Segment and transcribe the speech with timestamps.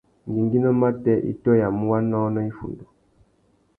[0.27, 2.85] Ngüéngüinô matê i tôyamú wanônōh iffundu.